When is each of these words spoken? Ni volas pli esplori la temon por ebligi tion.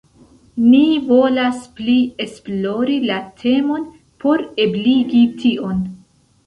Ni 0.69 0.79
volas 1.09 1.59
pli 1.81 1.97
esplori 2.27 2.99
la 3.13 3.21
temon 3.45 3.87
por 4.25 4.47
ebligi 4.67 5.27
tion. 5.45 5.89